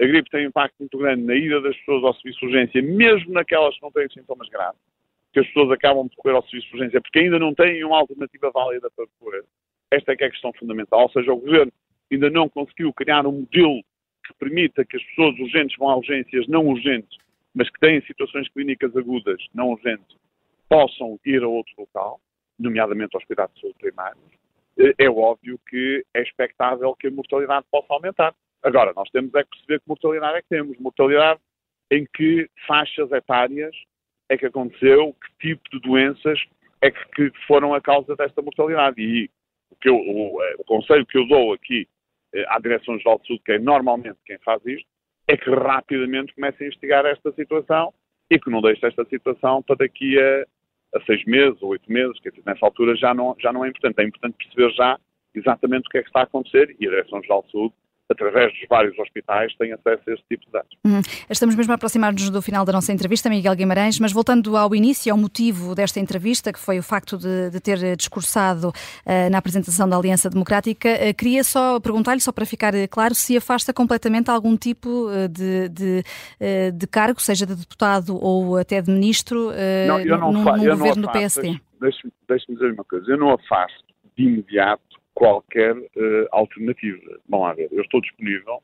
A 0.00 0.04
gripe 0.04 0.28
tem 0.30 0.46
um 0.46 0.48
impacto 0.48 0.74
muito 0.80 0.98
grande 0.98 1.22
na 1.22 1.36
ida 1.36 1.60
das 1.60 1.76
pessoas 1.76 2.02
ao 2.02 2.14
serviço 2.14 2.40
de 2.40 2.46
urgência, 2.46 2.82
mesmo 2.82 3.32
naquelas 3.32 3.76
que 3.76 3.82
não 3.82 3.92
têm 3.92 4.08
sintomas 4.08 4.48
graves, 4.48 4.80
que 5.32 5.38
as 5.38 5.46
pessoas 5.46 5.70
acabam 5.70 6.08
de 6.08 6.16
correr 6.16 6.34
ao 6.34 6.42
serviço 6.42 6.66
de 6.66 6.74
urgência 6.74 7.00
porque 7.00 7.20
ainda 7.20 7.38
não 7.38 7.54
têm 7.54 7.84
uma 7.84 7.98
alternativa 7.98 8.50
válida 8.50 8.90
para 8.96 9.06
correr. 9.20 9.44
Esta 9.92 10.10
é 10.12 10.16
que 10.16 10.24
é 10.24 10.26
a 10.26 10.30
questão 10.32 10.52
fundamental. 10.54 11.02
Ou 11.02 11.10
seja, 11.10 11.32
o 11.32 11.36
governo 11.36 11.72
ainda 12.10 12.30
não 12.30 12.48
conseguiu 12.48 12.92
criar 12.92 13.28
um 13.28 13.32
modelo 13.32 13.80
que 14.26 14.34
permita 14.40 14.84
que 14.84 14.96
as 14.96 15.04
pessoas 15.04 15.38
urgentes 15.38 15.76
vão 15.78 15.90
a 15.90 15.96
urgências 15.96 16.48
não 16.48 16.66
urgentes, 16.66 17.16
mas 17.54 17.70
que 17.70 17.78
têm 17.78 18.00
situações 18.02 18.48
clínicas 18.48 18.96
agudas 18.96 19.40
não 19.54 19.68
urgentes, 19.68 20.16
possam 20.68 21.16
ir 21.24 21.44
a 21.44 21.48
outro 21.48 21.72
local 21.78 22.20
nomeadamente 22.58 23.14
aos 23.14 23.24
cuidados 23.24 23.54
de 23.54 23.60
saúde 23.60 23.78
primários, 23.78 24.32
eh, 24.78 24.94
é 24.98 25.10
óbvio 25.10 25.58
que 25.68 26.04
é 26.14 26.22
expectável 26.22 26.94
que 26.94 27.08
a 27.08 27.10
mortalidade 27.10 27.66
possa 27.70 27.92
aumentar. 27.92 28.34
Agora, 28.62 28.92
nós 28.94 29.08
temos 29.10 29.34
é 29.34 29.42
que 29.42 29.50
perceber 29.50 29.80
que 29.80 29.88
mortalidade 29.88 30.38
é 30.38 30.42
que 30.42 30.48
temos. 30.48 30.78
Mortalidade 30.78 31.40
em 31.90 32.06
que 32.14 32.48
faixas 32.66 33.10
etárias 33.12 33.74
é 34.28 34.36
que 34.36 34.46
aconteceu, 34.46 35.14
que 35.14 35.48
tipo 35.48 35.62
de 35.70 35.80
doenças 35.80 36.38
é 36.82 36.90
que, 36.90 37.32
foram 37.46 37.74
a 37.74 37.80
causa 37.80 38.14
desta 38.14 38.42
mortalidade. 38.42 39.00
E 39.00 39.30
o, 39.70 39.76
que 39.76 39.88
eu, 39.88 39.96
o, 39.96 40.38
o 40.58 40.64
conselho 40.64 41.06
que 41.06 41.18
eu 41.18 41.26
dou 41.26 41.52
aqui 41.52 41.88
eh, 42.34 42.44
à 42.48 42.58
Direção-Geral 42.58 43.18
de 43.18 43.26
Saúde, 43.26 43.42
que 43.44 43.52
é 43.52 43.58
normalmente 43.58 44.18
quem 44.24 44.38
faz 44.38 44.64
isto, 44.66 44.86
é 45.26 45.36
que 45.36 45.50
rapidamente 45.50 46.34
comece 46.34 46.62
a 46.62 46.66
investigar 46.66 47.06
esta 47.06 47.32
situação 47.32 47.92
e 48.30 48.38
que 48.38 48.50
não 48.50 48.60
deixe 48.60 48.84
esta 48.84 49.04
situação 49.06 49.62
para 49.62 49.76
daqui 49.76 50.18
a, 50.18 50.46
a 50.94 51.00
seis 51.02 51.24
meses 51.24 51.60
ou 51.62 51.70
oito 51.70 51.90
meses, 51.90 52.18
que 52.20 52.30
nessa 52.46 52.64
altura 52.64 52.96
já 52.96 53.12
não, 53.12 53.36
já 53.38 53.52
não 53.52 53.64
é 53.64 53.68
importante. 53.68 54.00
É 54.00 54.04
importante 54.04 54.36
perceber 54.36 54.72
já 54.74 54.98
exatamente 55.34 55.86
o 55.86 55.90
que 55.90 55.98
é 55.98 56.02
que 56.02 56.08
está 56.08 56.20
a 56.20 56.24
acontecer 56.24 56.74
e 56.80 56.86
a 56.86 56.90
Direção-Geral 56.90 57.42
de 57.44 57.52
Saúde 57.52 57.74
através 58.10 58.52
dos 58.52 58.68
vários 58.68 58.98
hospitais, 58.98 59.54
têm 59.56 59.72
acesso 59.72 60.02
a 60.08 60.12
este 60.12 60.24
tipo 60.28 60.46
de 60.46 60.52
dados. 60.52 60.76
Uhum. 60.84 61.00
Estamos 61.28 61.54
mesmo 61.54 61.72
a 61.72 61.76
aproximar-nos 61.76 62.30
do 62.30 62.40
final 62.40 62.64
da 62.64 62.72
nossa 62.72 62.92
entrevista, 62.92 63.28
Miguel 63.28 63.54
Guimarães, 63.54 63.98
mas 63.98 64.12
voltando 64.12 64.56
ao 64.56 64.74
início, 64.74 65.12
ao 65.12 65.18
motivo 65.18 65.74
desta 65.74 66.00
entrevista, 66.00 66.52
que 66.52 66.58
foi 66.58 66.78
o 66.78 66.82
facto 66.82 67.18
de, 67.18 67.50
de 67.50 67.60
ter 67.60 67.96
discursado 67.96 68.68
uh, 68.68 69.30
na 69.30 69.38
apresentação 69.38 69.88
da 69.88 69.96
Aliança 69.96 70.30
Democrática, 70.30 70.88
uh, 70.88 71.14
queria 71.14 71.44
só 71.44 71.78
perguntar-lhe, 71.80 72.20
só 72.20 72.32
para 72.32 72.46
ficar 72.46 72.72
claro, 72.88 73.14
se 73.14 73.36
afasta 73.36 73.72
completamente 73.72 74.30
algum 74.30 74.56
tipo 74.56 75.08
de, 75.30 75.68
de, 75.68 76.02
de 76.72 76.86
cargo, 76.86 77.20
seja 77.20 77.44
de 77.46 77.54
deputado 77.54 78.18
ou 78.22 78.56
até 78.56 78.80
de 78.80 78.90
ministro, 78.90 79.50
uh, 79.50 79.86
não, 79.86 80.00
eu 80.00 80.18
não 80.18 80.32
no, 80.32 80.44
no 80.44 80.76
governo 80.76 81.02
do 81.02 81.12
PSD. 81.12 81.60
Deixe-me 81.80 82.12
deixe 82.28 82.52
dizer 82.52 82.72
uma 82.72 82.84
coisa, 82.84 83.10
eu 83.10 83.18
não 83.18 83.32
afasto 83.32 83.84
de 84.16 84.24
imediato 84.24 84.87
qualquer 85.18 85.76
uh, 85.76 86.28
alternativa. 86.30 87.18
Bom, 87.28 87.44
a 87.44 87.52
ver, 87.52 87.68
eu 87.72 87.82
estou 87.82 88.00
disponível 88.00 88.62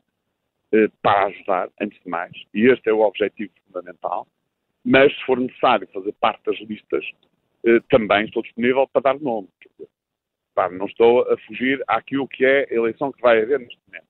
uh, 0.73 0.89
para 1.01 1.25
ajudar, 1.25 1.69
antes 1.81 2.01
de 2.01 2.09
mais, 2.09 2.31
e 2.53 2.71
este 2.71 2.89
é 2.89 2.93
o 2.93 3.01
objetivo 3.01 3.51
fundamental, 3.67 4.25
mas 4.85 5.13
se 5.13 5.25
for 5.25 5.37
necessário 5.37 5.85
fazer 5.93 6.13
parte 6.13 6.41
das 6.45 6.57
listas, 6.61 7.05
uh, 7.67 7.81
também 7.89 8.23
estou 8.23 8.41
disponível 8.41 8.87
para 8.87 9.01
dar 9.01 9.19
nome. 9.19 9.49
Pá, 10.55 10.69
não 10.69 10.85
estou 10.85 11.29
a 11.29 11.37
fugir 11.39 11.83
àquilo 11.87 12.25
que 12.25 12.45
é 12.45 12.65
a 12.71 12.73
eleição 12.73 13.11
que 13.11 13.21
vai 13.21 13.41
haver 13.41 13.59
neste 13.59 13.77
momento. 13.85 14.07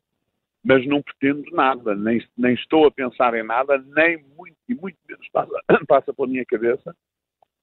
Mas 0.64 0.86
não 0.86 1.02
pretendo 1.02 1.50
nada, 1.52 1.96
nem, 1.96 2.24
nem 2.38 2.54
estou 2.54 2.86
a 2.86 2.92
pensar 2.92 3.34
em 3.34 3.44
nada, 3.44 3.84
nem 3.96 4.24
muito 4.38 4.58
e 4.70 4.76
muito 4.76 4.98
menos 5.10 5.28
passa, 5.30 5.60
passa 5.88 6.14
pela 6.14 6.28
minha 6.28 6.46
cabeça 6.46 6.96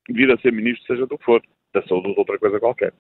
vir 0.09 0.31
a 0.31 0.39
ser 0.39 0.53
ministro, 0.53 0.87
seja 0.87 1.07
do 1.07 1.19
que 1.19 1.25
for, 1.25 1.43
da 1.75 1.83
saúde 1.83 2.09
ou 2.09 2.15
de 2.15 2.21
outra 2.21 2.39
coisa 2.39 2.59
qualquer. 2.61 2.93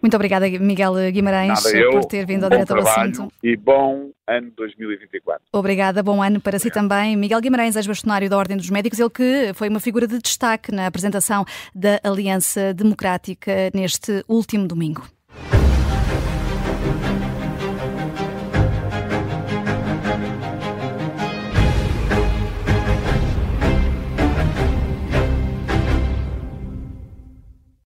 Muito 0.00 0.14
obrigada, 0.16 0.46
Miguel 0.46 0.94
Guimarães, 1.10 1.62
por 1.90 2.04
ter 2.04 2.26
vindo 2.26 2.44
ao 2.44 2.50
Direto 2.50 2.74
ao 2.74 2.80
Assunto. 2.80 3.32
E 3.42 3.56
bom 3.56 4.10
ano 4.26 4.52
2024. 4.54 5.46
Obrigada, 5.52 6.02
bom 6.02 6.22
ano 6.22 6.40
para 6.40 6.58
si 6.58 6.70
também. 6.70 7.16
Miguel 7.16 7.40
Guimarães, 7.40 7.74
ex-bastonário 7.74 8.28
da 8.28 8.36
Ordem 8.36 8.56
dos 8.56 8.68
Médicos, 8.68 9.00
ele 9.00 9.08
que 9.08 9.52
foi 9.54 9.68
uma 9.68 9.80
figura 9.80 10.06
de 10.06 10.18
destaque 10.18 10.70
na 10.70 10.86
apresentação 10.86 11.44
da 11.74 11.98
Aliança 12.04 12.74
Democrática 12.74 13.70
neste 13.74 14.22
último 14.28 14.68
domingo. 14.68 15.02